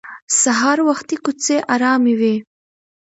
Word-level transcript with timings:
سهار 0.41 0.77
وختي 0.89 1.17
کوڅې 1.23 1.57
ارامې 1.73 2.13
وي 2.19 2.35